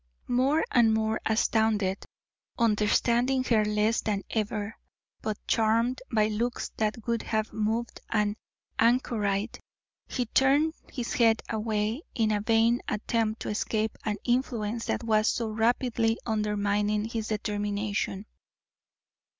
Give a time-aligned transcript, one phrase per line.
[0.33, 2.05] More and more astounded,
[2.57, 4.75] understanding her less than ever,
[5.21, 8.35] but charmed by looks that would have moved an
[8.79, 9.59] anchorite,
[10.07, 15.27] he turned his head away in a vain attempt to escape an influence that was
[15.27, 18.25] so rapidly undermining his determination.